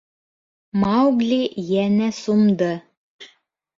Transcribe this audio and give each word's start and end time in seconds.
Маугли 0.83 1.39
йәнә 1.67 2.09
сумды. 2.23 2.71